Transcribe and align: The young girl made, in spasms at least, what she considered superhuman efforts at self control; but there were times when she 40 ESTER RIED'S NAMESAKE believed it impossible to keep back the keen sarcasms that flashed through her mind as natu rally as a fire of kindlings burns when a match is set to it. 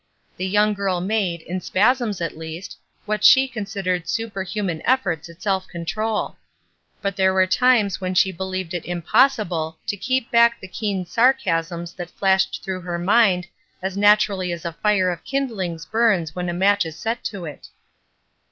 The 0.35 0.47
young 0.47 0.73
girl 0.73 0.99
made, 0.99 1.43
in 1.43 1.61
spasms 1.61 2.21
at 2.21 2.35
least, 2.35 2.75
what 3.05 3.23
she 3.23 3.47
considered 3.47 4.09
superhuman 4.09 4.81
efforts 4.83 5.29
at 5.29 5.43
self 5.43 5.67
control; 5.67 6.37
but 7.03 7.15
there 7.15 7.35
were 7.35 7.45
times 7.45 8.01
when 8.01 8.15
she 8.15 8.31
40 8.31 8.31
ESTER 8.31 8.43
RIED'S 8.43 8.53
NAMESAKE 8.63 8.67
believed 8.67 8.73
it 8.73 8.89
impossible 8.89 9.77
to 9.85 9.97
keep 9.97 10.31
back 10.31 10.59
the 10.59 10.67
keen 10.67 11.05
sarcasms 11.05 11.93
that 11.93 12.09
flashed 12.09 12.63
through 12.63 12.81
her 12.81 12.97
mind 12.97 13.45
as 13.79 13.95
natu 13.95 14.29
rally 14.29 14.51
as 14.51 14.65
a 14.65 14.73
fire 14.73 15.11
of 15.11 15.23
kindlings 15.23 15.85
burns 15.85 16.33
when 16.35 16.49
a 16.49 16.53
match 16.53 16.83
is 16.83 16.97
set 16.97 17.23
to 17.25 17.45
it. 17.45 17.67